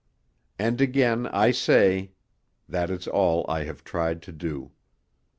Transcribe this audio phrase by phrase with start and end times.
[0.57, 2.13] And again I say,
[2.67, 4.71] that is all I have tried to do.